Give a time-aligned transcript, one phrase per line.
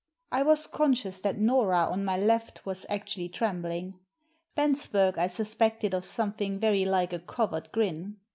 [0.31, 3.99] I was conscious that Nora, on my left, was actually trembling.
[4.57, 8.15] Bensberg I suspected of something very like a covert grin.